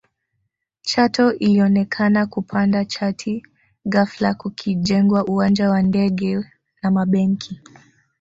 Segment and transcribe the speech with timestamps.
[0.81, 3.43] Chato ilionekana kupanda chati
[3.85, 6.45] ghafla kukijengwa uwanja wa ndege
[6.83, 7.61] na mabenki